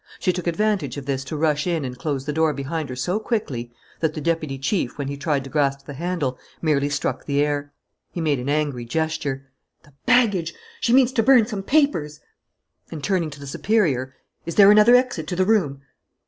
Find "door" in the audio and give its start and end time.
2.33-2.53